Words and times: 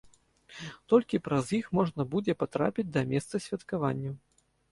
Толькі 0.93 1.19
праз 1.27 1.51
іх 1.59 1.65
можна 1.81 2.01
будзе 2.15 2.35
патрапіць 2.41 2.87
да 2.97 3.01
месца 3.13 3.43
святкаванняў. 3.49 4.15